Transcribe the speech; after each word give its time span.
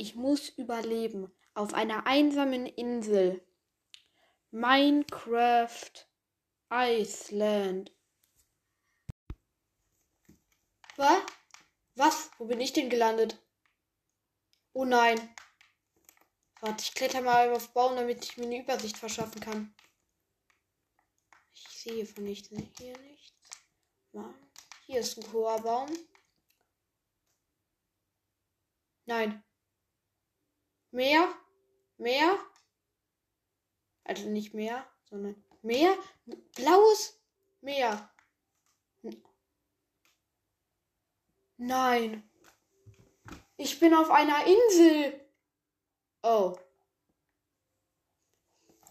Ich 0.00 0.14
muss 0.14 0.48
überleben 0.48 1.30
auf 1.52 1.74
einer 1.74 2.06
einsamen 2.06 2.64
Insel. 2.64 3.46
Minecraft 4.50 5.92
Iceland. 6.72 7.92
Was? 10.96 11.22
Was? 11.96 12.30
Wo 12.38 12.46
bin 12.46 12.62
ich 12.62 12.72
denn 12.72 12.88
gelandet? 12.88 13.38
Oh 14.72 14.86
nein. 14.86 15.36
Warte, 16.62 16.82
ich 16.82 16.94
kletter 16.94 17.20
mal 17.20 17.52
auf 17.52 17.74
Baum, 17.74 17.94
damit 17.94 18.24
ich 18.24 18.38
mir 18.38 18.46
eine 18.46 18.62
Übersicht 18.62 18.96
verschaffen 18.96 19.42
kann. 19.42 19.74
Ich 21.52 21.68
sehe 21.68 22.06
von 22.06 22.24
nichts. 22.24 22.48
Hier 22.78 22.98
nichts. 23.00 23.34
Hier 24.86 25.00
ist 25.00 25.18
ein 25.18 25.30
hoher 25.30 25.60
Baum. 25.60 25.90
Nein. 29.04 29.44
Mehr? 30.92 31.28
Mehr? 31.98 32.38
Also 34.04 34.28
nicht 34.28 34.54
mehr, 34.54 34.84
sondern 35.04 35.42
mehr? 35.62 35.96
Blaues 36.56 37.20
Meer. 37.60 38.10
Nein. 41.58 42.28
Ich 43.58 43.78
bin 43.78 43.94
auf 43.94 44.10
einer 44.10 44.46
Insel. 44.46 45.20
Oh. 46.22 46.56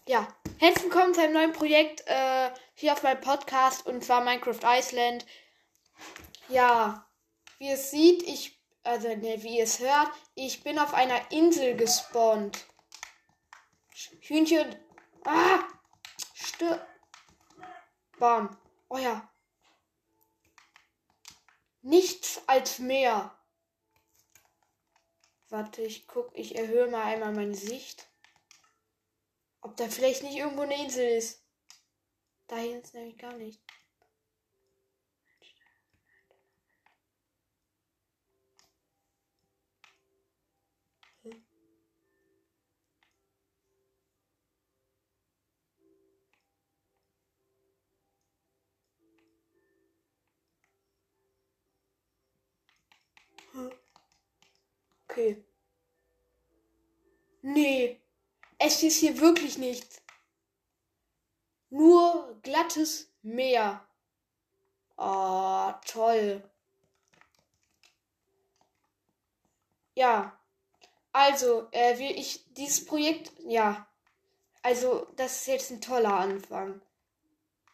Ja, 0.06 0.28
herzlich 0.58 0.84
willkommen 0.84 1.12
zu 1.12 1.20
einem 1.20 1.34
neuen 1.34 1.52
Projekt 1.52 2.04
äh, 2.06 2.50
hier 2.74 2.92
auf 2.92 3.02
meinem 3.02 3.20
Podcast 3.20 3.84
und 3.86 4.04
zwar 4.04 4.22
Minecraft 4.22 4.60
Iceland. 4.64 5.26
Ja, 6.48 7.10
wie 7.58 7.70
es 7.70 7.90
sieht, 7.90 8.22
ich, 8.22 8.59
also 8.82 9.08
ne, 9.08 9.42
wie 9.42 9.60
es 9.60 9.78
hört, 9.78 10.10
ich 10.34 10.62
bin 10.62 10.78
auf 10.78 10.94
einer 10.94 11.30
Insel 11.30 11.76
gespawnt. 11.76 12.66
Hühnchen. 14.20 14.76
Ah! 15.24 15.64
Stirb. 16.34 16.86
Bam. 18.18 18.56
Oh 18.88 18.98
ja. 18.98 19.30
Nichts 21.82 22.42
als 22.46 22.78
Meer. 22.78 23.34
Warte, 25.48 25.82
ich 25.82 26.06
guck, 26.06 26.30
ich 26.34 26.56
erhöhe 26.56 26.86
mal 26.86 27.04
einmal 27.04 27.32
meine 27.32 27.54
Sicht. 27.54 28.08
Ob 29.62 29.76
da 29.76 29.88
vielleicht 29.88 30.22
nicht 30.22 30.36
irgendwo 30.36 30.62
eine 30.62 30.82
Insel 30.82 31.08
ist. 31.08 31.44
Da 32.46 32.56
hinten 32.56 32.84
ist 32.84 32.94
nämlich 32.94 33.18
gar 33.18 33.34
nicht. 33.34 33.60
Okay. 55.10 55.42
Nee. 57.42 58.00
Es 58.58 58.82
ist 58.82 58.98
hier 58.98 59.18
wirklich 59.18 59.58
nichts. 59.58 60.00
Nur 61.70 62.38
glattes 62.42 63.10
Meer. 63.22 63.84
Oh, 64.96 65.72
toll. 65.86 66.48
Ja. 69.94 70.38
Also, 71.12 71.66
äh, 71.72 71.98
wie 71.98 72.12
ich 72.12 72.44
dieses 72.54 72.84
Projekt, 72.84 73.32
ja. 73.40 73.88
Also, 74.62 75.06
das 75.16 75.40
ist 75.40 75.46
jetzt 75.46 75.70
ein 75.70 75.80
toller 75.80 76.14
Anfang. 76.14 76.80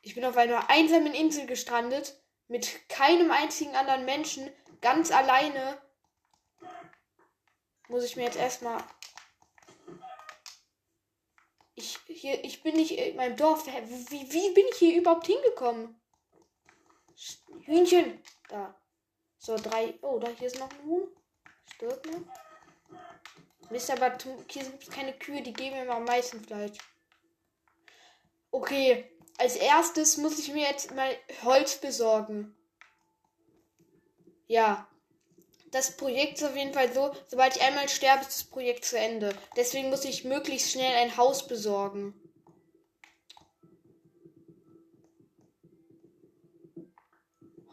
Ich 0.01 0.15
bin 0.15 0.25
auf 0.25 0.37
einer 0.37 0.71
einsamen 0.71 1.13
Insel 1.13 1.47
gestrandet, 1.47 2.19
mit 2.49 2.89
keinem 2.89 3.31
einzigen 3.31 3.75
anderen 3.75 4.05
Menschen, 4.05 4.51
ganz 4.81 5.11
alleine 5.11 5.79
muss 7.89 8.05
ich 8.05 8.17
mir 8.17 8.25
jetzt 8.25 8.39
erstmal. 8.39 8.83
Ich, 11.75 11.99
hier, 12.07 12.43
ich 12.45 12.63
bin 12.63 12.77
nicht 12.77 12.93
in 12.93 13.17
meinem 13.17 13.37
Dorf. 13.37 13.67
Wie, 13.67 14.33
wie 14.33 14.55
bin 14.55 14.65
ich 14.71 14.79
hier 14.79 14.99
überhaupt 14.99 15.27
hingekommen? 15.27 16.01
Hühnchen. 17.65 18.23
Da. 18.49 18.75
So, 19.39 19.57
drei. 19.57 19.99
Oh, 20.03 20.19
da 20.19 20.29
hier 20.29 20.47
ist 20.47 20.59
noch 20.59 20.71
ein 20.71 20.85
Huhn. 20.85 21.09
Stirbt 21.75 22.07
ne? 22.07 22.25
Mist, 23.71 23.91
aber 23.91 24.17
hier 24.49 24.63
es 24.81 24.91
keine 24.91 25.13
Kühe, 25.13 25.43
die 25.43 25.53
geben 25.53 25.77
immer 25.77 25.97
am 25.97 26.05
meisten 26.05 26.43
Fleisch. 26.45 26.79
Okay, 28.51 29.11
als 29.39 29.57
erstes 29.57 30.17
muss 30.17 30.39
ich 30.39 30.53
mir 30.53 30.69
jetzt 30.69 30.95
mal 30.95 31.17
Holz 31.43 31.81
besorgen. 31.81 32.57
Ja, 34.47 34.89
das 35.77 35.95
Projekt 35.95 36.39
ist 36.39 36.45
auf 36.45 36.57
jeden 36.57 36.73
Fall 36.73 36.91
so, 36.93 37.15
sobald 37.27 37.55
ich 37.55 37.63
einmal 37.63 37.89
sterbe, 37.89 38.23
ist 38.23 38.31
das 38.31 38.45
Projekt 38.45 38.87
zu 38.87 38.99
Ende. 38.99 39.37
Deswegen 39.57 39.91
muss 39.91 40.07
ich 40.07 40.25
möglichst 40.25 40.73
schnell 40.73 40.97
ein 40.97 41.17
Haus 41.19 41.47
besorgen. 41.47 42.15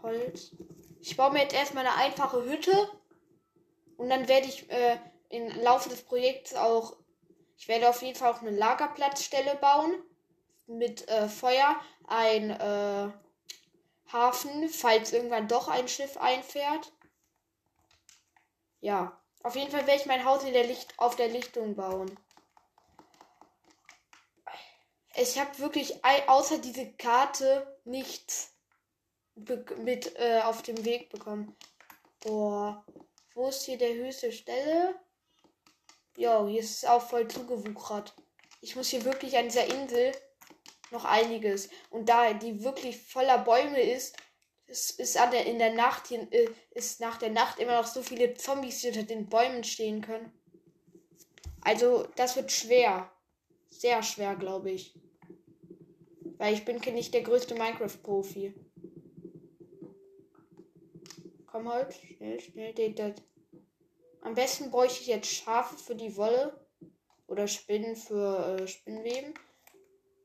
Holz. 0.02 0.52
Ich 1.00 1.16
baue 1.16 1.32
mir 1.32 1.44
jetzt 1.44 1.56
erstmal 1.56 1.88
eine 1.88 1.96
einfache 1.96 2.44
Hütte. 2.44 2.90
Und 3.96 4.10
dann 4.10 4.28
werde 4.28 4.48
ich 4.48 4.70
äh, 4.70 4.98
im 5.30 5.48
Laufe 5.62 5.88
des 5.88 6.02
Projekts 6.02 6.56
auch. 6.56 6.98
Ich 7.58 7.70
werde 7.70 7.88
auf 7.88 8.02
jeden 8.02 8.18
Fall 8.18 8.34
auch 8.34 8.42
eine 8.42 8.52
Lagerplatzstelle 8.52 9.56
bauen. 9.56 9.94
Mit 10.68 11.08
äh, 11.08 11.30
Feuer. 11.30 11.78
Ein 12.06 12.50
äh, 12.50 13.14
Hafen, 14.12 14.68
falls 14.68 15.14
irgendwann 15.14 15.48
doch 15.48 15.70
ein 15.70 15.88
Schiff 15.88 16.18
einfährt. 16.18 16.92
Ja. 18.84 19.18
Auf 19.44 19.56
jeden 19.56 19.72
Fall 19.72 19.88
werde 19.88 20.02
ich 20.02 20.06
mein 20.06 20.26
Haus 20.26 20.44
in 20.44 20.52
der 20.52 20.68
Licht 20.68 20.94
auf 20.98 21.16
der 21.16 21.30
Lichtung 21.30 21.76
bauen. 21.76 22.20
Ich 25.16 25.40
habe 25.40 25.58
wirklich 25.60 26.04
außer 26.04 26.58
diese 26.58 26.92
Karte 26.94 27.80
nichts 27.86 28.54
mit 29.36 30.18
äh, 30.18 30.42
auf 30.42 30.64
dem 30.64 30.84
Weg 30.84 31.10
bekommen. 31.10 31.56
Boah. 32.20 32.86
Wo 33.34 33.48
ist 33.48 33.64
hier 33.64 33.78
der 33.78 33.94
höchste 33.94 34.34
Stelle? 34.34 34.96
Jo, 36.18 36.48
hier 36.48 36.60
ist 36.60 36.84
es 36.84 36.86
auch 36.86 37.02
voll 37.02 37.28
zugewuchert. 37.30 38.14
Ich 38.60 38.76
muss 38.76 38.90
hier 38.90 39.06
wirklich 39.06 39.38
an 39.38 39.46
dieser 39.46 39.66
Insel 39.66 40.12
noch 40.92 41.06
einiges. 41.06 41.70
Und 41.90 42.10
da 42.10 42.34
die 42.34 42.64
wirklich 42.64 43.02
voller 43.02 43.38
Bäume 43.38 43.82
ist, 43.82 44.18
es 44.74 44.90
ist 44.90 45.18
an 45.18 45.30
der, 45.30 45.46
in 45.46 45.60
der 45.60 45.74
Nacht 45.76 46.08
hier, 46.08 46.28
äh, 46.32 46.50
ist 46.72 47.00
nach 47.00 47.18
der 47.20 47.30
Nacht 47.30 47.60
immer 47.60 47.80
noch 47.80 47.86
so 47.86 48.02
viele 48.02 48.34
Zombies, 48.34 48.82
die 48.82 48.88
unter 48.88 49.04
den 49.04 49.30
Bäumen 49.30 49.64
stehen 49.64 50.02
können. 50.02 50.34
Also, 51.62 52.08
das 52.16 52.36
wird 52.36 52.52
schwer. 52.52 53.12
Sehr 53.70 54.02
schwer, 54.02 54.36
glaube 54.36 54.72
ich. 54.72 55.00
Weil 56.38 56.56
ich 56.56 56.66
bin 56.66 56.78
nicht 56.96 57.14
der 57.14 57.22
größte 57.22 57.54
Minecraft-Profi. 57.54 58.56
Komm 61.46 61.72
halt, 61.72 61.94
schnell, 61.94 62.40
schnell, 62.40 62.74
den, 62.74 62.96
den. 62.96 63.14
Am 64.22 64.34
besten 64.34 64.72
bräuchte 64.72 65.02
ich 65.02 65.08
jetzt 65.08 65.28
Schafe 65.28 65.78
für 65.78 65.96
die 65.96 66.18
Wolle. 66.18 66.60
Oder 67.28 67.48
Spinnen 67.48 67.96
für 67.96 68.58
äh, 68.60 68.68
Spinnweben. 68.68 69.36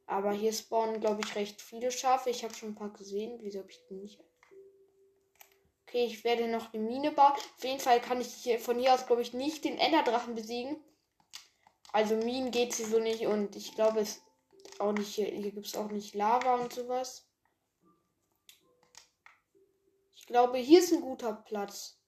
Aber 0.07 0.33
hier 0.33 0.55
spawnen, 0.55 1.01
glaube 1.01 1.21
ich, 1.23 1.37
recht 1.37 1.61
viele 1.61 1.91
Schafe. 1.93 2.31
Ich 2.31 2.45
habe 2.45 2.55
schon 2.55 2.71
ein 2.71 2.75
paar 2.75 2.93
gesehen. 2.95 3.39
Wieso 3.43 3.59
habe 3.59 3.71
ich 3.71 3.85
die 3.89 3.95
nicht 3.95 4.28
Okay, 5.89 6.05
ich 6.05 6.23
werde 6.23 6.49
noch 6.49 6.75
eine 6.75 6.83
Mine 6.83 7.13
bauen. 7.13 7.33
Auf 7.33 7.65
jeden 7.65 7.81
Fall 7.81 7.99
kann 7.99 8.21
ich 8.21 8.29
hier 8.29 8.61
von 8.61 8.79
hier 8.79 8.93
aus, 8.93 9.07
glaube 9.07 9.23
ich, 9.23 9.33
nicht 9.33 9.65
den 9.65 9.79
Enderdrachen 9.79 10.35
besiegen. 10.35 10.77
Also 11.93 12.15
Minen 12.15 12.51
geht 12.51 12.75
sie 12.75 12.85
so 12.85 12.99
nicht 12.99 13.27
und 13.27 13.57
ich 13.57 13.75
glaube 13.75 14.01
es 14.01 14.21
auch 14.79 14.93
nicht 14.93 15.15
hier. 15.15 15.29
Hier 15.29 15.51
gibt 15.51 15.67
es 15.67 15.77
auch 15.77 15.91
nicht 15.91 16.15
Lava 16.15 16.57
und 16.57 16.75
sowas. 16.75 17.27
Ich 20.15 20.27
glaube, 20.27 20.59
hier 20.59 20.81
ist 20.81 20.93
ein 20.93 21.01
guter 21.01 21.33
Platz. 21.33 21.99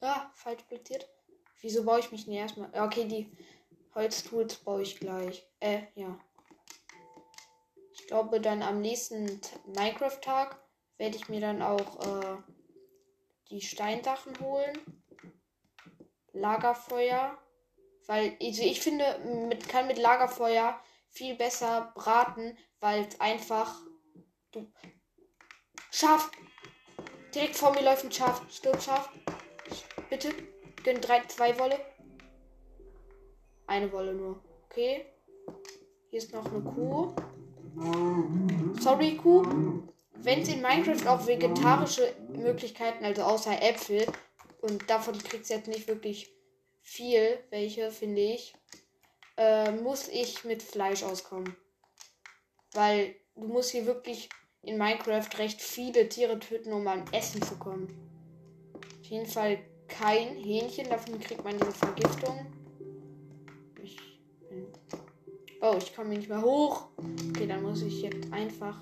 Ah, 0.00 0.28
falsch 0.34 0.64
platziert. 0.64 1.08
Wieso 1.60 1.84
baue 1.84 2.00
ich 2.00 2.10
mich 2.10 2.26
nicht 2.26 2.38
erstmal? 2.38 2.70
Okay, 2.74 3.04
die 3.04 3.30
Holztools 3.98 4.54
baue 4.58 4.82
ich 4.82 5.00
gleich. 5.00 5.44
Äh, 5.58 5.82
ja. 5.96 6.16
Ich 7.92 8.06
glaube, 8.06 8.40
dann 8.40 8.62
am 8.62 8.80
nächsten 8.80 9.40
Minecraft-Tag 9.66 10.56
werde 10.98 11.16
ich 11.16 11.28
mir 11.28 11.40
dann 11.40 11.62
auch 11.62 11.98
äh, 12.06 12.36
die 13.50 13.60
Steinsachen 13.60 14.38
holen. 14.38 14.78
Lagerfeuer. 16.32 17.36
Weil, 18.06 18.36
also 18.40 18.62
ich 18.62 18.80
finde, 18.80 19.18
mit, 19.48 19.68
kann 19.68 19.88
mit 19.88 19.98
Lagerfeuer 19.98 20.80
viel 21.10 21.34
besser 21.34 21.92
braten, 21.96 22.56
weil 22.78 23.04
es 23.04 23.20
einfach. 23.20 23.80
Du. 24.52 24.72
Schaf! 25.90 26.30
Direkt 27.34 27.56
vor 27.56 27.72
mir 27.72 27.82
läuft 27.82 28.04
ein 28.04 28.12
Schaf. 28.12 28.42
Stirb, 28.48 28.80
Schaf. 28.80 29.10
Bitte. 30.08 30.32
Gönn 30.84 31.00
drei, 31.00 31.24
zwei 31.26 31.58
Wolle. 31.58 31.84
Eine 33.68 33.92
Wolle 33.92 34.14
nur. 34.14 34.42
Okay. 34.64 35.04
Hier 36.10 36.18
ist 36.18 36.32
noch 36.32 36.44
eine 36.46 36.62
Kuh. 36.62 37.12
Sorry, 38.80 39.16
Kuh. 39.16 39.44
Wenn 40.14 40.40
es 40.40 40.48
in 40.48 40.62
Minecraft 40.62 41.06
auch 41.06 41.26
vegetarische 41.26 42.14
Möglichkeiten, 42.32 43.04
also 43.04 43.22
außer 43.22 43.62
Äpfel, 43.62 44.06
und 44.62 44.88
davon 44.90 45.16
kriegst 45.18 45.50
du 45.50 45.54
jetzt 45.54 45.68
nicht 45.68 45.86
wirklich 45.86 46.32
viel, 46.80 47.38
welche, 47.50 47.90
finde 47.90 48.22
ich, 48.22 48.54
äh, 49.36 49.70
muss 49.70 50.08
ich 50.08 50.44
mit 50.44 50.62
Fleisch 50.62 51.04
auskommen. 51.04 51.54
Weil 52.72 53.14
du 53.36 53.46
musst 53.46 53.70
hier 53.70 53.86
wirklich 53.86 54.30
in 54.62 54.78
Minecraft 54.78 55.28
recht 55.38 55.60
viele 55.60 56.08
Tiere 56.08 56.38
töten, 56.38 56.72
um 56.72 56.86
an 56.88 57.04
Essen 57.12 57.42
zu 57.42 57.56
kommen. 57.56 57.86
Auf 59.00 59.06
jeden 59.06 59.26
Fall 59.26 59.58
kein 59.86 60.36
Hähnchen, 60.36 60.88
davon 60.88 61.20
kriegt 61.20 61.44
man 61.44 61.58
diese 61.58 61.72
Vergiftung. 61.72 62.57
Oh, 65.60 65.74
ich 65.78 65.94
komme 65.94 66.10
nicht 66.10 66.28
mehr 66.28 66.42
hoch. 66.42 66.88
Okay, 67.30 67.46
dann 67.46 67.62
muss 67.62 67.82
ich 67.82 68.02
jetzt 68.02 68.32
einfach 68.32 68.80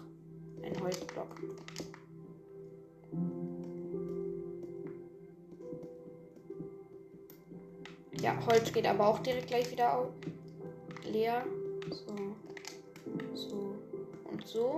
einen 0.63 0.81
Holzblock. 0.81 1.29
Ja, 8.21 8.37
Holz 8.47 8.73
geht 8.73 8.87
aber 8.87 9.07
auch 9.07 9.19
direkt 9.21 9.49
gleich 9.49 9.71
wieder 9.71 9.99
auf. 9.99 10.09
leer. 11.05 11.45
So. 11.91 12.15
So. 13.35 13.75
Und 14.31 14.47
so. 14.47 14.77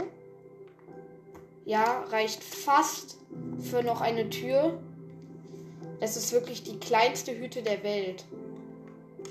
Ja, 1.65 2.05
reicht 2.11 2.43
fast 2.43 3.19
für 3.59 3.83
noch 3.83 4.01
eine 4.01 4.29
Tür. 4.31 4.81
Das 6.01 6.17
ist 6.17 6.33
wirklich 6.33 6.63
die 6.63 6.79
kleinste 6.79 7.39
Hütte 7.39 7.63
der 7.63 7.83
Welt. 7.83 8.25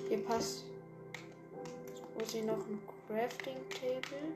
Hier 0.09 0.23
passt. 0.23 0.66
Muss 2.17 2.33
ich 2.33 2.43
noch 2.43 2.57
ein 2.57 2.81
Crafting 3.07 3.57
Table. 3.69 4.35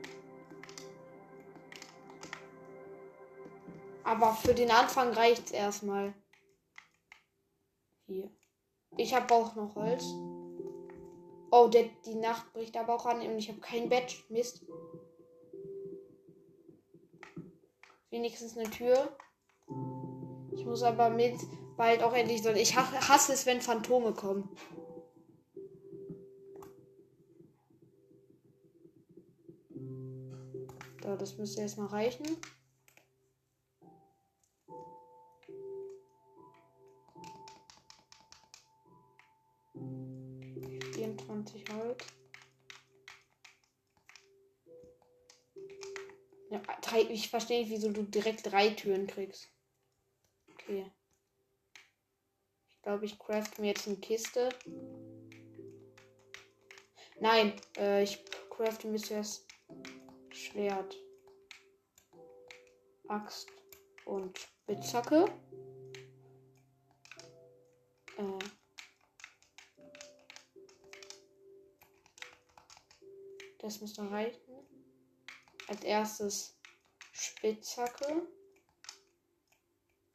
Aber 4.04 4.34
für 4.34 4.54
den 4.54 4.70
Anfang 4.70 5.12
reicht 5.12 5.46
es 5.46 5.52
erstmal. 5.52 6.14
Hier. 8.06 8.30
Ich 8.96 9.14
habe 9.14 9.34
auch 9.34 9.54
noch 9.54 9.74
Holz. 9.74 10.04
Oh, 11.50 11.68
der, 11.68 11.84
die 12.06 12.14
Nacht 12.14 12.52
bricht 12.52 12.76
aber 12.76 12.94
auch 12.94 13.06
an 13.06 13.20
und 13.20 13.38
ich 13.38 13.48
habe 13.48 13.60
kein 13.60 13.88
Bett. 13.88 14.24
Mist. 14.28 14.64
Wenigstens 18.10 18.56
eine 18.56 18.70
Tür. 18.70 19.16
Ich 20.52 20.64
muss 20.64 20.82
aber 20.82 21.10
mit 21.10 21.36
bald 21.76 22.02
auch 22.02 22.12
endlich 22.12 22.42
so. 22.42 22.50
Ich 22.50 22.76
hasse 22.76 23.32
es, 23.32 23.46
wenn 23.46 23.60
Phantome 23.60 24.12
kommen. 24.12 24.48
Das 31.22 31.38
müsste 31.38 31.62
erstmal 31.62 31.86
reichen. 31.86 32.26
24 40.94 41.64
Holz. 41.72 42.04
Ja, 46.50 46.60
drei, 46.82 47.02
ich 47.02 47.30
verstehe 47.30 47.60
nicht, 47.60 47.70
wieso 47.70 47.90
du 47.90 48.02
direkt 48.02 48.50
drei 48.50 48.70
Türen 48.70 49.06
kriegst. 49.06 49.48
Okay. 50.52 50.90
Ich 52.68 52.82
glaube, 52.82 53.04
ich 53.04 53.18
craft 53.18 53.58
mir 53.58 53.68
jetzt 53.68 53.86
eine 53.86 53.96
Kiste. 53.96 54.48
Nein, 57.20 57.54
äh, 57.78 58.02
ich 58.02 58.24
crafte 58.50 58.88
mir 58.88 58.98
zuerst 58.98 59.46
Schwert, 60.30 60.96
Axt 63.12 63.52
und 64.06 64.38
Spitzhacke. 64.38 65.26
Äh, 68.16 68.38
Das 73.58 73.80
müsste 73.80 74.10
reichen. 74.10 74.66
Als 75.68 75.84
erstes 75.84 76.58
Spitzhacke. 77.12 78.26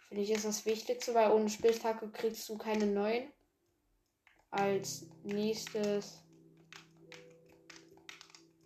Finde 0.10 0.24
ich 0.24 0.32
ist 0.32 0.44
das 0.44 0.66
Wichtigste, 0.66 1.14
weil 1.14 1.32
ohne 1.32 1.50
Spitzhacke 1.50 2.12
kriegst 2.12 2.50
du 2.50 2.58
keine 2.58 2.88
neuen. 2.88 3.32
Als 4.52 5.06
nächstes 5.24 6.24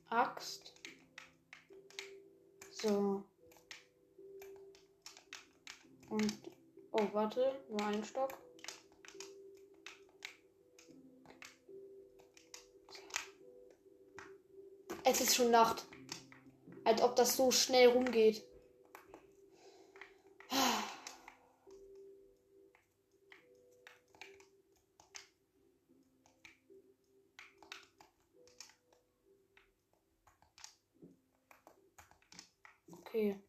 Axt. 0.09 0.73
So. 2.71 3.23
Und. 6.11 6.33
Oh, 6.91 7.07
warte, 7.13 7.63
nur 7.69 7.85
ein 7.85 8.03
Stock. 8.03 8.37
Es 15.05 15.21
ist 15.21 15.35
schon 15.35 15.51
Nacht. 15.51 15.85
Als 16.83 17.01
ob 17.01 17.15
das 17.15 17.37
so 17.37 17.49
schnell 17.49 17.87
rumgeht. 17.87 18.43
Okay. 32.89 33.41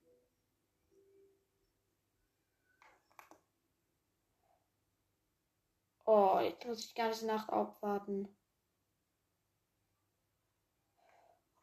Oh, 6.05 6.41
jetzt 6.41 6.62
muss 6.73 6.81
ich 6.81 6.95
die 6.95 7.03
ganze 7.03 7.27
Nacht 7.27 7.51
abwarten. 7.51 8.35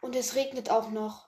Und 0.01 0.15
es 0.15 0.35
regnet 0.35 0.69
auch 0.69 0.91
noch. 0.91 1.27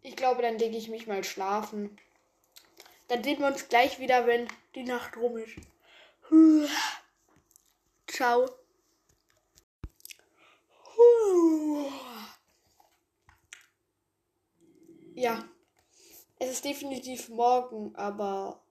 Ich 0.00 0.16
glaube, 0.16 0.40
dann 0.40 0.58
lege 0.58 0.78
ich 0.78 0.88
mich 0.88 1.06
mal 1.06 1.22
schlafen. 1.24 2.00
Dann 3.08 3.22
sehen 3.22 3.40
wir 3.40 3.48
uns 3.48 3.68
gleich 3.68 3.98
wieder, 3.98 4.26
wenn 4.26 4.48
die 4.74 4.84
Nacht 4.84 5.18
rum 5.18 5.36
ist. 5.36 5.56
Ciao. 8.06 8.48
Ja, 15.14 15.46
es 16.38 16.50
ist 16.50 16.64
definitiv 16.64 17.28
morgen, 17.28 17.94
aber 17.94 18.62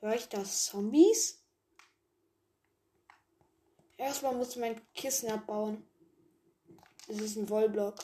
höre 0.00 0.14
ich 0.14 0.28
das 0.28 0.66
Zombies? 0.66 1.42
Erstmal 3.96 4.34
muss 4.34 4.50
ich 4.50 4.56
mein 4.56 4.80
Kissen 4.94 5.30
abbauen. 5.30 5.86
Das 7.06 7.18
ist 7.18 7.36
ein 7.36 7.48
Wollblock. 7.48 7.96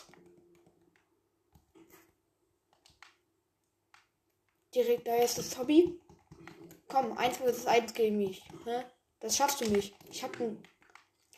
Direkt 4.75 5.07
da 5.07 5.17
ist 5.17 5.39
das 5.39 5.57
Hobby. 5.57 5.99
Komm, 6.89 7.17
eins 7.17 7.39
vs 7.39 7.67
eins 7.67 7.95
gegen 7.95 8.19
mich. 8.19 8.45
Ne? 8.67 8.91
Das 9.21 9.37
schaffst 9.37 9.61
du 9.61 9.65
nicht. 9.71 9.97
Ich 10.11 10.23
habe 10.23 10.37
einen 10.37 10.69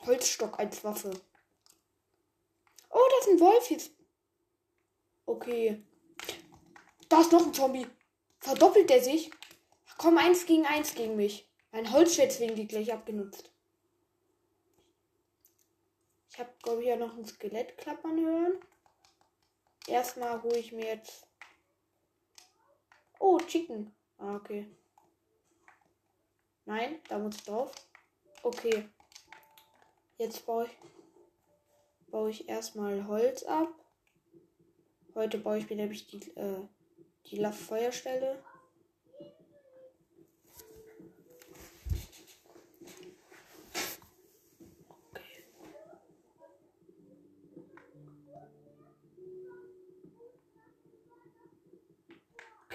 Holzstock 0.07 0.59
als 0.59 0.83
Waffe. 0.83 1.11
Oh, 2.91 3.09
das 3.11 3.29
ist 3.29 3.35
ein 3.35 3.41
Wolf 3.41 3.71
jetzt. 3.71 3.93
Okay. 5.25 5.85
Da 7.09 7.21
ist 7.21 7.31
noch 7.31 7.47
ein 7.47 7.55
Zombie. 7.55 7.87
Verdoppelt 8.41 8.91
der 8.91 9.03
sich? 9.03 9.31
Komm, 9.99 10.17
eins 10.17 10.47
gegen 10.47 10.64
eins 10.64 10.95
gegen 10.95 11.17
mich. 11.17 11.50
Mein 11.73 11.93
Holzschätz 11.93 12.38
wegen 12.38 12.55
die 12.55 12.69
gleich 12.69 12.93
abgenutzt. 12.93 13.52
Ich 16.31 16.38
habe, 16.38 16.52
glaube 16.62 16.83
ich, 16.83 16.88
ja 16.88 16.95
noch 16.95 17.17
ein 17.17 17.26
Skelett 17.26 17.76
klappern 17.76 18.25
hören. 18.25 18.61
Erstmal 19.88 20.40
hole 20.40 20.57
ich 20.57 20.71
mir 20.71 20.87
jetzt. 20.87 21.26
Oh, 23.19 23.38
Chicken. 23.40 23.93
Ah, 24.19 24.37
okay. 24.37 24.71
Nein, 26.64 27.00
da 27.09 27.19
muss 27.19 27.35
ich 27.35 27.43
drauf. 27.43 27.75
Okay. 28.45 28.88
Jetzt 30.17 30.47
baue 30.47 30.67
ich, 30.67 30.78
baue 32.09 32.31
ich 32.31 32.49
erstmal 32.49 33.09
Holz 33.09 33.43
ab. 33.43 33.69
Heute 35.17 35.38
baue 35.38 35.59
ich 35.59 35.69
mir 35.69 35.76
nämlich 35.76 36.07
die, 36.07 36.31
äh, 36.37 36.69
die 37.26 37.45
Feuerstelle. 37.50 38.45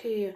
Okay. 0.04 0.36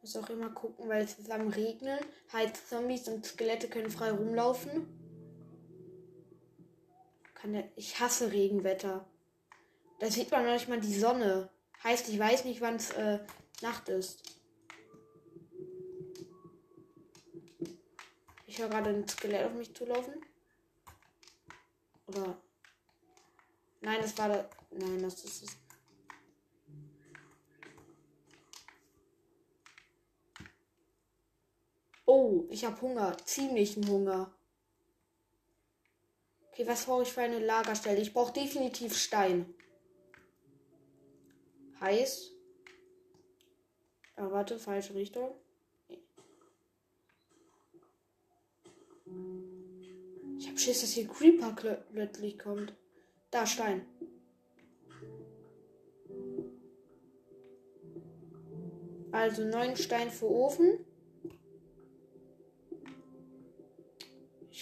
Muss 0.00 0.16
auch 0.16 0.30
immer 0.30 0.48
gucken, 0.48 0.88
weil 0.88 1.02
es 1.02 1.18
ist 1.18 1.30
am 1.30 1.48
Regnen. 1.48 1.98
Heißt, 2.32 2.66
Zombies 2.70 3.08
und 3.08 3.26
Skelette 3.26 3.68
können 3.68 3.90
frei 3.90 4.12
rumlaufen. 4.12 4.86
Der 7.44 7.68
ich 7.76 8.00
hasse 8.00 8.32
Regenwetter. 8.32 9.06
Da 9.98 10.10
sieht 10.10 10.30
man 10.30 10.46
manchmal 10.46 10.80
die 10.80 10.98
Sonne. 10.98 11.50
Heißt, 11.84 12.08
ich 12.08 12.18
weiß 12.18 12.46
nicht, 12.46 12.62
wann 12.62 12.76
es 12.76 12.90
äh, 12.92 13.20
Nacht 13.60 13.90
ist. 13.90 14.22
Ich 18.46 18.58
höre 18.58 18.68
gerade 18.68 18.90
ein 18.90 19.06
Skelett 19.06 19.44
auf 19.44 19.52
mich 19.52 19.74
zulaufen. 19.74 20.14
Oder. 22.06 22.38
Nein, 23.82 23.98
das 24.00 24.16
war 24.16 24.28
da. 24.28 24.50
Nein, 24.70 25.02
das 25.02 25.22
ist 25.24 25.42
es. 25.44 25.67
Oh, 32.10 32.46
ich 32.48 32.64
habe 32.64 32.80
Hunger. 32.80 33.18
Ziemlichen 33.26 33.86
Hunger. 33.86 34.34
Okay, 36.50 36.66
was 36.66 36.86
brauche 36.86 37.02
ich 37.02 37.12
für 37.12 37.20
eine 37.20 37.38
Lagerstelle? 37.38 38.00
Ich 38.00 38.14
brauche 38.14 38.32
definitiv 38.32 38.96
Stein. 38.96 39.54
Heiß. 41.82 42.32
Ah, 44.16 44.30
warte, 44.30 44.58
falsche 44.58 44.94
Richtung. 44.94 45.34
Ich 50.38 50.48
habe 50.48 50.58
Schiss, 50.58 50.80
dass 50.80 50.92
hier 50.92 51.08
Creeper 51.08 51.54
plötzlich 51.92 52.38
kommt. 52.38 52.72
Da, 53.30 53.44
Stein. 53.44 53.86
Also 59.12 59.44
neun 59.44 59.76
Stein 59.76 60.10
für 60.10 60.30
Ofen. 60.30 60.87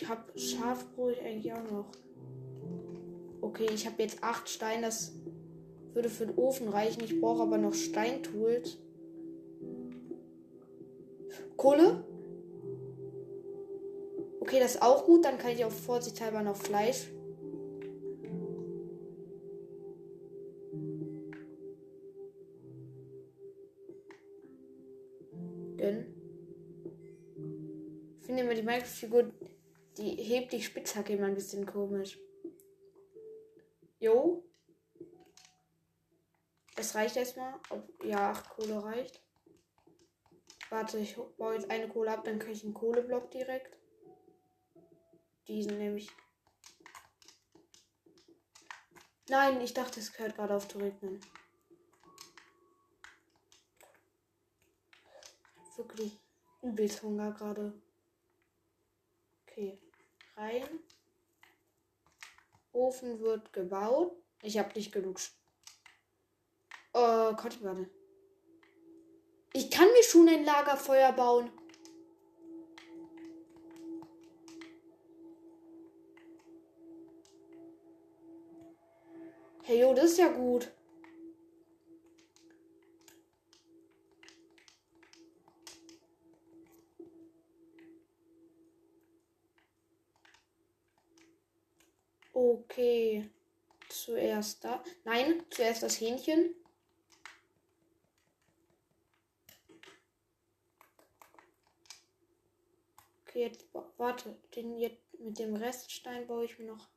Ich 0.07 0.13
habe 0.13 0.39
Schafbrot 0.39 1.19
eigentlich 1.19 1.53
auch 1.53 1.69
noch. 1.69 1.87
Okay, 3.41 3.67
ich 3.75 3.87
habe 3.87 4.01
jetzt 4.05 4.23
acht 4.23 4.49
Steine. 4.49 4.83
Das 4.83 5.13
würde 5.95 6.09
für 6.09 6.27
den 6.27 6.37
Ofen 6.37 6.69
reichen. 6.69 7.03
Ich 7.03 7.21
brauche 7.21 7.43
aber 7.43 7.59
noch 7.59 7.75
Steintools. 7.75 8.79
Kohle? 11.57 12.05
Okay, 14.39 14.61
das 14.61 14.77
ist 14.77 14.83
auch 14.83 15.07
gut. 15.07 15.25
Dann 15.25 15.39
kann 15.39 15.51
ich 15.51 15.65
auf 15.65 15.77
vorsichtshalber 15.77 16.43
noch 16.43 16.57
Fleisch. 16.57 17.09
Denn 25.81 26.07
ich 28.21 28.27
finde 28.27 28.43
immer 28.45 28.55
die 28.55 28.63
Minecraft-Figur, 28.63 29.33
die 29.99 30.23
hebt 30.23 30.53
die 30.53 30.63
Spitzhacke 30.63 31.15
immer 31.15 31.27
ein 31.27 31.35
bisschen 31.35 31.67
komisch. 31.67 32.19
Jo. 33.99 34.45
Es 36.77 36.95
reicht 36.95 37.17
erstmal. 37.17 37.55
Ob, 37.71 38.05
ja, 38.05 38.31
8 38.31 38.51
Kohle 38.51 38.83
reicht. 38.83 39.23
Warte, 40.69 40.99
ich 40.99 41.17
baue 41.39 41.55
jetzt 41.55 41.71
eine 41.71 41.89
Kohle 41.89 42.13
ab, 42.13 42.25
dann 42.25 42.39
kriege 42.39 42.53
ich 42.53 42.65
einen 42.65 42.75
Kohleblock 42.75 43.31
direkt. 43.31 43.77
Diesen 45.49 45.79
nehme 45.79 45.99
ich. 45.99 46.11
Nein, 49.29 49.61
ich 49.61 49.75
dachte, 49.75 50.01
es 50.01 50.13
gehört 50.13 50.37
gerade 50.37 50.55
auf 50.55 50.69
zu 50.69 50.79
regnen. 50.79 51.21
Wirklich 55.77 56.19
übelst 56.63 57.03
Hunger 57.03 57.33
gerade. 57.33 57.81
Okay. 59.43 59.86
Rein. 60.37 60.65
Ofen 62.73 63.21
wird 63.21 63.53
gebaut. 63.53 64.13
Ich 64.43 64.59
habe 64.59 64.73
nicht 64.75 64.93
genug. 64.93 65.19
Oh, 66.93 67.33
Gott, 67.33 67.63
warte. 67.63 67.91
Ich 69.55 69.71
kann 69.71 69.87
mir 69.87 70.03
schon 70.03 70.29
ein 70.29 70.45
Lagerfeuer 70.45 71.13
bauen. 71.13 71.51
Hey, 79.63 79.81
jo, 79.81 79.95
das 79.95 80.13
ist 80.13 80.19
ja 80.19 80.29
gut. 80.29 80.71
Okay. 92.69 93.31
Zuerst 93.89 94.65
da. 94.65 94.83
Nein, 95.05 95.45
zuerst 95.51 95.83
das 95.83 96.01
Hähnchen. 96.01 96.55
Okay, 103.23 103.45
jetzt 103.45 103.65
warte. 103.97 104.37
Den 104.55 104.79
jetzt 104.79 104.99
mit 105.21 105.39
dem 105.39 105.55
Reststein 105.55 106.27
baue 106.27 106.45
ich 106.45 106.59
mir 106.59 106.67
noch 106.67 106.89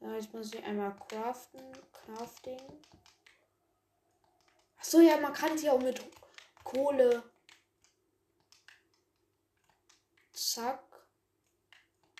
Ja, 0.00 0.14
jetzt 0.16 0.34
muss 0.34 0.52
ich 0.52 0.62
einmal 0.62 0.94
craften. 1.08 1.62
Crafting. 1.92 2.60
Achso, 4.94 5.04
ja, 5.04 5.16
man 5.16 5.32
kann 5.32 5.58
sie 5.58 5.68
auch 5.68 5.80
mit 5.80 6.00
Kohle. 6.62 7.24
Zack. 10.32 10.84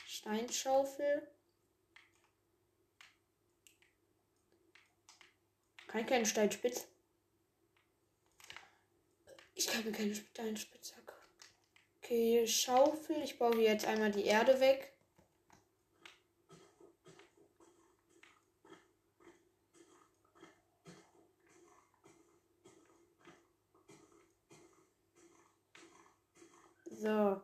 Steinschaufel. 0.04 1.28
Kann 5.87 6.00
ich 6.00 6.07
keine 6.09 6.26
Steinspitze? 6.26 6.88
Ich 9.54 9.69
kann 9.69 9.85
mir 9.85 9.93
keine 9.93 10.12
Steinspitzhacke. 10.12 11.14
Okay, 12.02 12.45
Schaufel. 12.45 13.23
Ich 13.23 13.38
baue 13.38 13.54
hier 13.54 13.71
jetzt 13.71 13.87
einmal 13.87 14.11
die 14.11 14.25
Erde 14.25 14.59
weg. 14.59 14.93
So. 27.04 27.38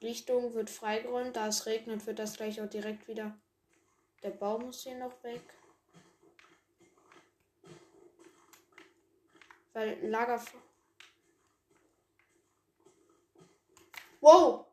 Lichtung 0.00 0.52
wird 0.52 0.68
freigeräumt. 0.68 1.34
Da 1.34 1.48
es 1.48 1.64
regnet, 1.64 2.06
wird 2.06 2.18
das 2.18 2.34
gleich 2.34 2.60
auch 2.60 2.68
direkt 2.68 3.08
wieder. 3.08 3.34
Der 4.22 4.30
Baum 4.30 4.66
muss 4.66 4.82
hier 4.82 4.98
noch 4.98 5.24
weg. 5.24 5.40
Weil 9.72 10.06
Lager. 10.06 10.44
Wow! 14.20 14.66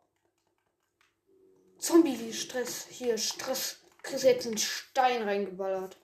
Zombie 1.77 2.19
wie 2.19 2.33
Stress. 2.33 2.88
Hier, 2.88 3.17
Stress. 3.17 3.79
Chris 4.03 4.24
jetzt 4.24 4.47
einen 4.47 4.57
Stein 4.57 5.24
reingeballert. 5.24 5.97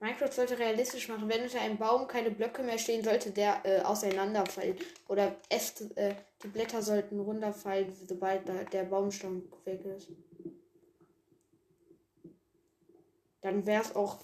Minecraft 0.00 0.32
sollte 0.32 0.58
realistisch 0.58 1.08
machen, 1.08 1.28
wenn 1.28 1.42
unter 1.42 1.60
einem 1.60 1.76
Baum 1.76 2.06
keine 2.06 2.30
Blöcke 2.30 2.62
mehr 2.62 2.78
stehen, 2.78 3.02
sollte 3.02 3.32
der 3.32 3.64
äh, 3.64 3.80
auseinanderfallen. 3.80 4.76
Oder 5.08 5.36
Äste, 5.48 5.90
äh, 5.96 6.14
die 6.42 6.48
Blätter 6.48 6.82
sollten 6.82 7.18
runterfallen, 7.18 7.92
sobald 8.06 8.48
da 8.48 8.62
der 8.64 8.84
Baumstamm 8.84 9.50
weg 9.64 9.84
ist. 9.84 10.08
Dann 13.40 13.66
wäre 13.66 13.82
es 13.82 13.96
auch 13.96 14.20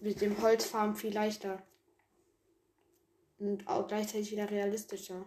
mit 0.00 0.20
dem 0.20 0.40
Holzfarm 0.42 0.96
viel 0.96 1.12
leichter. 1.12 1.62
Und 3.38 3.66
auch 3.68 3.86
gleichzeitig 3.86 4.32
wieder 4.32 4.50
realistischer. 4.50 5.24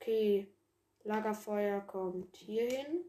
Okay. 0.00 0.48
Lagerfeuer 1.04 1.80
kommt 1.82 2.34
hier 2.36 2.66
hin. 2.66 3.04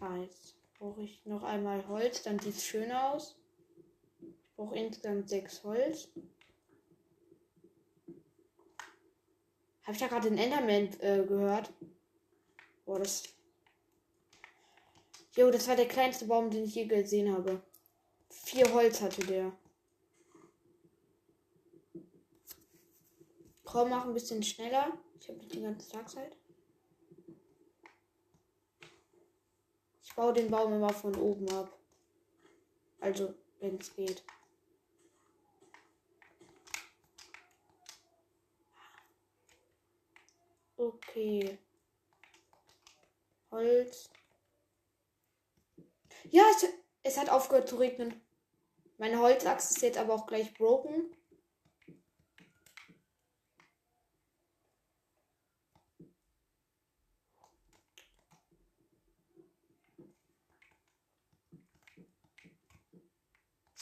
Eins 0.00 0.56
brauche 0.82 1.02
ich 1.02 1.24
noch 1.26 1.44
einmal 1.44 1.86
Holz, 1.86 2.24
dann 2.24 2.40
sieht 2.40 2.56
es 2.56 2.64
schön 2.64 2.90
aus. 2.90 3.36
Ich 4.20 4.56
brauche 4.56 4.74
insgesamt 4.74 5.28
sechs 5.28 5.62
Holz. 5.62 6.08
Habe 9.82 9.92
ich 9.92 9.98
da 9.98 10.08
gerade 10.08 10.28
den 10.28 10.38
Enderman 10.38 10.88
äh, 11.00 11.24
gehört? 11.24 11.72
Boah, 12.84 12.98
das. 12.98 13.22
Jo, 15.36 15.52
das 15.52 15.68
war 15.68 15.76
der 15.76 15.86
kleinste 15.86 16.24
Baum, 16.24 16.50
den 16.50 16.64
ich 16.64 16.74
je 16.74 16.86
gesehen 16.86 17.32
habe. 17.32 17.62
Vier 18.28 18.72
Holz 18.74 19.00
hatte 19.00 19.24
der. 19.24 19.52
Komm, 23.62 23.90
mach 23.90 24.04
ein 24.04 24.14
bisschen 24.14 24.42
schneller. 24.42 24.98
Ich 25.20 25.28
habe 25.28 25.38
nicht 25.38 25.54
die 25.54 25.62
ganze 25.62 25.88
Tagszeit. 25.88 26.36
Ich 30.12 30.16
baue 30.16 30.34
den 30.34 30.50
Baum 30.50 30.74
immer 30.74 30.92
von 30.92 31.14
oben 31.14 31.48
ab. 31.52 31.72
Also, 33.00 33.32
wenn 33.60 33.78
es 33.78 33.96
geht. 33.96 34.22
Okay. 40.76 41.56
Holz. 43.50 44.10
Ja, 46.28 46.42
es, 46.50 46.66
es 47.04 47.16
hat 47.16 47.30
aufgehört 47.30 47.70
zu 47.70 47.76
regnen. 47.76 48.20
Meine 48.98 49.18
Holzachse 49.18 49.72
ist 49.72 49.80
jetzt 49.80 49.96
aber 49.96 50.12
auch 50.12 50.26
gleich 50.26 50.52
broken. 50.52 51.16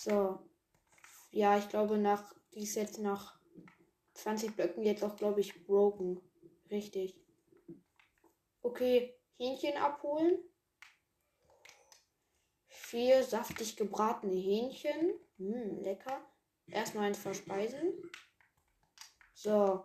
So. 0.03 0.39
Ja, 1.31 1.59
ich 1.59 1.69
glaube 1.69 1.99
nach, 1.99 2.35
die 2.55 2.63
ist 2.63 2.75
jetzt 2.75 2.99
nach 3.01 3.39
20 4.15 4.57
Blöcken 4.57 4.83
jetzt 4.83 5.05
auch, 5.05 5.15
glaube 5.15 5.41
ich, 5.41 5.67
broken. 5.67 6.23
Richtig. 6.71 7.21
Okay, 8.63 9.15
Hähnchen 9.37 9.77
abholen. 9.77 10.39
Vier 12.67 13.23
saftig 13.25 13.77
gebratene 13.77 14.35
Hähnchen. 14.35 15.21
Hm, 15.37 15.83
lecker. 15.83 16.25
Erstmal 16.67 17.09
eins 17.09 17.19
verspeisen. 17.19 18.11
So. 19.35 19.85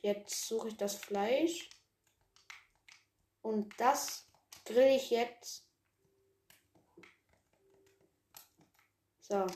Jetzt 0.00 0.48
suche 0.48 0.68
ich 0.68 0.78
das 0.78 0.94
Fleisch. 0.94 1.68
Und 3.42 3.78
das 3.78 4.26
grill 4.64 4.96
ich 4.96 5.10
jetzt. 5.10 5.69
So. 9.30 9.46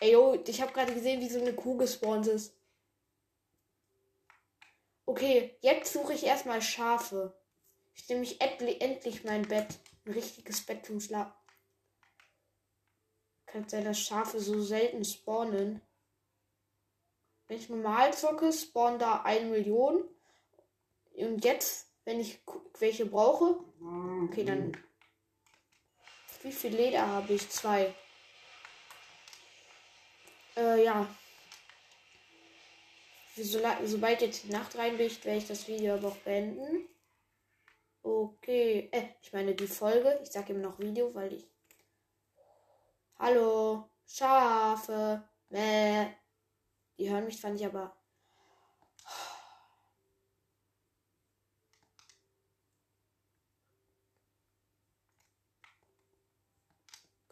Ey, 0.00 0.12
yo, 0.12 0.34
ich 0.44 0.60
habe 0.60 0.72
gerade 0.72 0.92
gesehen, 0.92 1.20
wie 1.20 1.28
so 1.28 1.40
eine 1.40 1.54
Kuh 1.54 1.76
gespawnt 1.76 2.26
ist. 2.26 2.56
Okay, 5.06 5.56
jetzt 5.60 5.92
suche 5.92 6.14
ich 6.14 6.24
erstmal 6.24 6.60
Schafe. 6.60 7.38
Ich 7.94 8.08
nehme 8.08 8.20
mich 8.20 8.40
endlich 8.40 9.22
mein 9.24 9.42
Bett. 9.42 9.78
Ein 10.04 10.12
richtiges 10.12 10.66
Bett 10.66 10.86
zum 10.86 11.00
Schlafen. 11.00 11.32
Kann 13.46 13.68
sein, 13.68 13.84
dass 13.84 14.00
Schafe 14.00 14.40
so 14.40 14.60
selten 14.60 15.04
spawnen. 15.04 15.80
Wenn 17.46 17.58
ich 17.58 17.68
normal 17.68 18.12
zocke, 18.12 18.52
spawnen 18.52 18.98
da 18.98 19.22
eine 19.22 19.46
Million. 19.50 20.02
Und 21.14 21.44
jetzt, 21.44 21.92
wenn 22.04 22.18
ich 22.18 22.40
welche 22.78 23.06
brauche. 23.06 23.62
Okay, 24.24 24.44
dann. 24.44 24.76
Wie 26.42 26.52
viel 26.52 26.74
Leder 26.74 27.06
habe 27.06 27.34
ich? 27.34 27.48
Zwei. 27.50 27.94
Äh, 30.56 30.84
ja 30.84 31.08
so, 33.44 33.60
sobald 33.84 34.20
jetzt 34.22 34.44
die 34.44 34.52
Nacht 34.52 34.76
reinbricht, 34.76 35.24
werde 35.24 35.38
ich 35.38 35.46
das 35.46 35.66
Video 35.68 35.94
aber 35.94 36.08
auch 36.08 36.16
beenden. 36.16 36.88
Okay. 38.02 38.88
Äh, 38.92 39.08
ich 39.22 39.32
meine 39.32 39.54
die 39.54 39.66
Folge. 39.66 40.18
Ich 40.22 40.30
sage 40.30 40.52
immer 40.52 40.68
noch 40.68 40.78
Video, 40.78 41.14
weil 41.14 41.34
ich. 41.34 41.46
Hallo. 43.18 43.90
Schafe. 44.06 45.22
Mäh. 45.50 46.06
Die 46.98 47.10
hören 47.10 47.24
mich 47.26 47.38
zwar 47.40 47.50
nicht, 47.50 47.64
aber. 47.64 47.96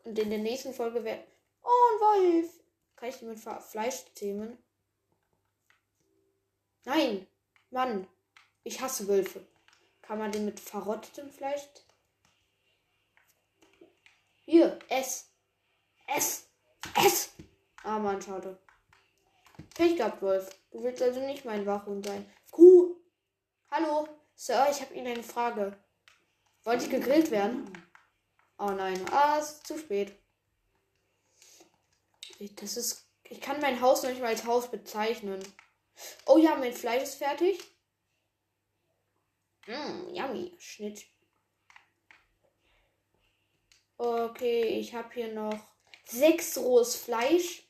Und 0.05 0.19
in 0.19 0.31
der 0.31 0.39
nächsten 0.39 0.73
Folge 0.73 1.05
wird. 1.05 1.21
Oh, 1.63 1.69
ein 1.69 2.01
Wolf! 2.01 2.58
Kann 2.99 3.11
ich 3.11 3.19
die 3.19 3.27
mit 3.27 3.39
Fleisch 3.39 4.05
zähmen? 4.15 4.59
Nein, 6.85 7.29
Mann, 7.71 8.09
ich 8.65 8.81
hasse 8.81 9.07
Wölfe. 9.07 9.47
Kann 10.03 10.19
man 10.19 10.33
den 10.33 10.45
mit 10.45 10.59
verrottetem 10.59 11.31
Fleisch? 11.31 11.63
Hier, 14.45 14.79
ess. 14.89 15.31
Ess. 16.09 16.49
Ess. 16.97 17.31
Ah, 17.85 18.01
Mann, 18.01 18.21
schade. 18.21 18.59
Pech 19.77 19.97
gehabt, 19.97 20.21
Wolf. 20.21 20.51
Du 20.73 20.83
willst 20.83 21.01
also 21.01 21.21
nicht 21.21 21.45
mein 21.45 21.67
Wachhund 21.67 22.05
sein. 22.05 22.29
Kuh. 22.51 22.97
Hallo, 23.71 24.09
Sir, 24.35 24.67
ich 24.71 24.81
habe 24.81 24.95
Ihnen 24.95 25.07
eine 25.07 25.23
Frage. 25.23 25.79
Wollte 26.65 26.85
ich 26.85 26.91
gegrillt 26.91 27.31
werden? 27.31 27.71
Oh 28.59 28.71
nein, 28.71 29.01
ah, 29.13 29.39
es 29.39 29.53
ist 29.53 29.67
zu 29.69 29.79
spät. 29.79 30.19
Das 32.39 32.77
ist. 32.77 33.07
Ich 33.25 33.41
kann 33.41 33.61
mein 33.61 33.81
Haus 33.81 34.03
noch 34.03 34.11
nicht 34.11 34.21
mal 34.21 34.29
als 34.29 34.45
Haus 34.45 34.71
bezeichnen. 34.71 35.43
Oh 36.27 36.39
ja, 36.39 36.57
mein 36.57 36.73
Fleisch 36.73 37.03
ist 37.03 37.17
fertig. 37.17 37.61
Mmm, 39.67 40.15
yummy. 40.15 40.55
Schnitt. 40.59 41.05
Okay, 43.97 44.79
ich 44.79 44.95
habe 44.95 45.13
hier 45.13 45.35
noch 45.35 45.59
sechs 46.07 46.57
rohes 46.57 46.97
Fleisch. 46.97 47.69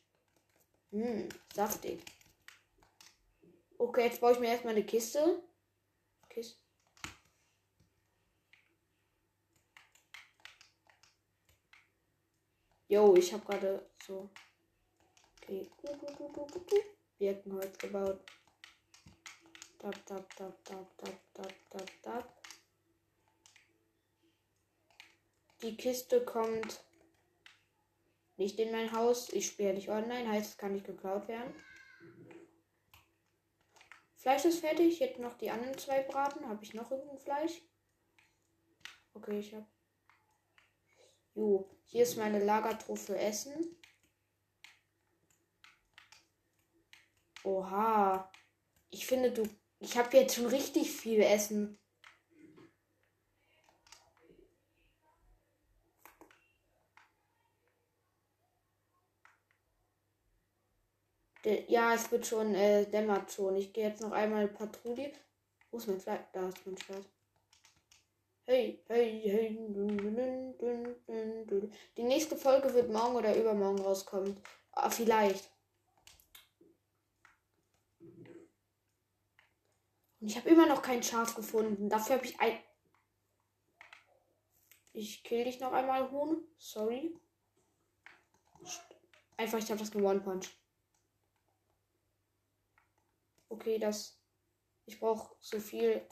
Mmm, 0.91 1.29
saftig. 1.55 2.03
Okay, 3.79 4.05
jetzt 4.05 4.21
baue 4.21 4.33
ich 4.33 4.39
mir 4.39 4.49
erstmal 4.49 4.75
eine 4.75 4.85
Kiste. 4.85 5.43
Kiste. 6.29 6.59
Jo, 12.89 13.15
ich 13.17 13.33
habe 13.33 13.45
gerade 13.45 13.91
so. 14.07 14.31
Okay. 15.49 15.71
Birkenholz 17.19 17.79
gebaut. 17.79 18.21
Tap, 19.79 19.95
tap, 20.05 20.37
tap, 20.37 20.65
tap, 20.65 20.99
tap, 20.99 21.21
tap, 21.33 21.53
tap, 21.71 21.91
tap. 22.03 22.43
Die 25.63 25.75
Kiste 25.75 26.23
kommt 26.25 26.85
nicht 28.37 28.59
in 28.59 28.73
mein 28.73 28.93
Haus. 28.93 29.33
Ich 29.33 29.47
spiele 29.47 29.73
nicht 29.73 29.89
online, 29.89 30.29
heißt 30.29 30.51
es 30.51 30.59
kann 30.59 30.73
nicht 30.73 30.85
geklaut 30.85 31.27
werden. 31.29 31.55
Fleisch 34.17 34.45
ist 34.45 34.61
fertig. 34.61 34.99
Jetzt 34.99 35.19
noch 35.19 35.39
die 35.39 35.51
anderen 35.51 35.79
zwei 35.79 36.03
braten. 36.03 36.47
Habe 36.47 36.63
ich 36.63 36.75
noch 36.75 36.91
irgendein 36.91 37.19
Fleisch? 37.19 37.63
Okay, 39.15 39.39
ich 39.39 39.55
habe. 39.55 39.67
Jo, 41.35 41.71
hier 41.87 42.03
ist 42.03 42.19
meine 42.19 42.45
Lagertruhe 42.45 42.97
für 42.97 43.17
Essen. 43.17 43.78
Oha. 47.49 48.31
Ich 48.91 49.07
finde, 49.07 49.31
du. 49.31 49.43
Ich 49.81 49.97
habe 49.97 50.17
jetzt 50.17 50.35
schon 50.35 50.47
richtig 50.47 50.91
viel 50.91 51.23
Essen. 51.23 51.79
Ja, 61.69 61.95
es 61.95 62.11
wird 62.11 62.27
schon, 62.27 62.55
äh, 62.55 62.85
dämmert 62.85 63.33
schon. 63.33 63.57
Ich 63.57 63.73
gehe 63.73 63.89
jetzt 63.89 64.03
noch 64.03 64.13
einmal 64.13 64.49
Patrouille. 64.49 65.13
Wo 65.71 65.79
ist 65.79 65.89
mein 65.89 66.01
Schwert? 66.01 66.27
Da 66.35 66.49
ist 66.49 66.67
mein 66.67 66.77
Schwert. 66.77 67.07
Hey, 68.45 68.83
hey, 68.89 69.23
hey. 69.25 69.59
Die 71.97 72.03
nächste 72.03 72.37
Folge 72.37 72.75
wird 72.75 72.91
morgen 72.93 73.17
oder 73.17 73.35
übermorgen 73.35 73.81
rauskommen. 73.81 74.37
Ah, 74.73 74.91
vielleicht. 74.91 75.49
Und 80.21 80.29
ich 80.29 80.37
habe 80.37 80.49
immer 80.49 80.67
noch 80.67 80.83
kein 80.83 81.03
Schaf 81.03 81.35
gefunden. 81.35 81.89
Dafür 81.89 82.17
habe 82.17 82.27
ich 82.27 82.39
ein. 82.41 82.59
Ich 84.93 85.23
kill 85.23 85.45
dich 85.45 85.61
noch 85.61 85.73
einmal, 85.73 86.11
Huhn. 86.11 86.43
Sorry. 86.57 87.15
Einfach, 89.37 89.59
ich 89.59 89.71
habe 89.71 89.79
das 89.79 89.93
gewonnen, 89.93 90.23
Punch. 90.23 90.49
Okay, 93.49 93.79
das. 93.79 94.19
Ich 94.87 94.99
brauche 94.99 95.37
so 95.41 95.61
viel, 95.61 96.05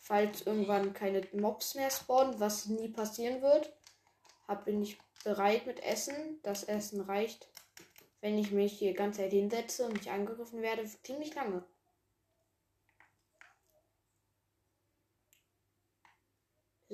falls 0.00 0.42
irgendwann 0.42 0.92
keine 0.92 1.26
Mobs 1.32 1.74
mehr 1.74 1.90
spawnen, 1.90 2.38
was 2.40 2.66
nie 2.66 2.88
passieren 2.88 3.40
wird. 3.40 3.74
Hab, 4.46 4.66
bin 4.66 4.82
ich 4.82 4.98
bereit 5.22 5.66
mit 5.66 5.80
Essen. 5.80 6.40
Das 6.42 6.64
Essen 6.64 7.00
reicht, 7.00 7.48
wenn 8.20 8.36
ich 8.36 8.50
mich 8.50 8.78
hier 8.78 8.92
ganz 8.92 9.16
hinsetze 9.16 9.86
und 9.86 9.94
nicht 9.94 10.10
angegriffen 10.10 10.60
werde, 10.60 10.84
ziemlich 11.02 11.34
lange. 11.34 11.64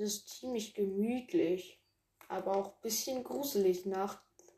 Es 0.01 0.15
ist 0.15 0.29
ziemlich 0.29 0.73
gemütlich, 0.73 1.79
aber 2.27 2.55
auch 2.55 2.73
ein 2.73 2.81
bisschen 2.81 3.23
gruselig 3.23 3.85
nachts. 3.85 4.55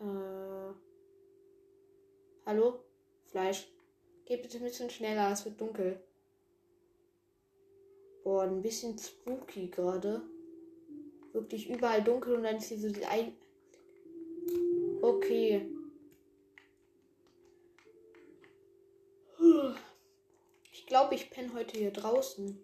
Äh, 0.00 0.74
Hallo? 2.44 2.80
Fleisch. 3.26 3.68
Geh 4.24 4.36
bitte 4.36 4.58
ein 4.58 4.64
bisschen 4.64 4.90
schneller, 4.90 5.30
es 5.30 5.44
wird 5.44 5.60
dunkel. 5.60 6.02
Boah, 8.24 8.42
ein 8.42 8.62
bisschen 8.62 8.98
spooky 8.98 9.68
gerade. 9.68 10.22
Wirklich 11.32 11.70
überall 11.70 12.02
dunkel 12.02 12.34
und 12.34 12.42
dann 12.42 12.56
ist 12.56 12.66
hier 12.66 12.80
so 12.80 12.90
die 12.90 13.06
ein. 13.06 13.36
Okay. 15.02 15.70
Ich 20.82 20.86
glaube, 20.88 21.14
ich 21.14 21.30
penne 21.30 21.54
heute 21.54 21.78
hier 21.78 21.92
draußen. 21.92 22.60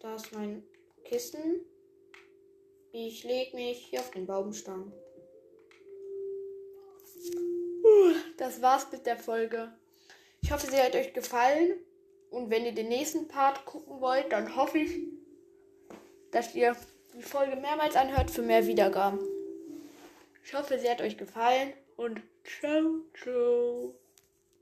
Da 0.00 0.14
ist 0.14 0.32
mein 0.32 0.62
Kissen. 1.04 1.66
Ich 2.92 3.24
lege 3.24 3.56
mich 3.56 3.86
hier 3.86 3.98
auf 3.98 4.12
den 4.12 4.24
Baumstamm. 4.24 4.92
Das 8.38 8.62
war's 8.62 8.86
mit 8.92 9.04
der 9.04 9.16
Folge. 9.16 9.72
Ich 10.42 10.52
hoffe, 10.52 10.70
sie 10.70 10.80
hat 10.80 10.94
euch 10.94 11.12
gefallen. 11.12 11.72
Und 12.30 12.50
wenn 12.50 12.64
ihr 12.64 12.72
den 12.72 12.88
nächsten 12.88 13.26
Part 13.26 13.64
gucken 13.66 14.00
wollt, 14.00 14.30
dann 14.30 14.54
hoffe 14.54 14.78
ich, 14.78 15.00
dass 16.30 16.54
ihr 16.54 16.76
die 17.14 17.22
Folge 17.22 17.56
mehrmals 17.56 17.96
anhört 17.96 18.30
für 18.30 18.42
mehr 18.42 18.66
Wiedergaben. 18.68 19.18
Ich 20.44 20.54
hoffe, 20.54 20.78
sie 20.78 20.88
hat 20.88 21.02
euch 21.02 21.18
gefallen 21.18 21.72
und 21.96 22.22
ciao, 22.44 23.00
ciao. 23.20 24.01